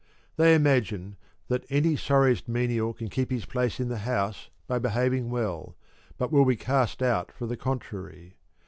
[0.35, 1.15] They imagine
[1.47, 5.75] that any sorriest menial can keep his place in the house by behaving well,
[6.17, 8.35] but will be cast out for the contrary.